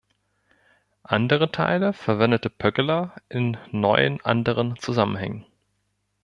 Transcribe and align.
Andere 1.03 1.51
Teile 1.51 1.93
verwendete 1.93 2.49
Pöggeler 2.49 3.13
in 3.29 3.57
neuen 3.69 4.19
anderen 4.21 4.75
Zusammenhängen. 4.79 5.45